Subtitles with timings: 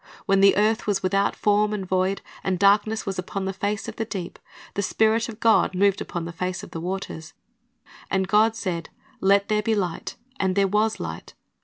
[0.25, 3.97] "'When "the earth was without form, and void, and darkness was upon the face of
[3.97, 4.39] the deep,"
[4.73, 7.33] "the Spirit of God moved upon the face of the waters.
[8.09, 11.35] And God said, Let there be light; and there was light.